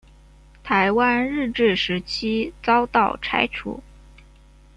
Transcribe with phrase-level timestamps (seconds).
[0.63, 3.83] 台湾日治时期遭到拆除。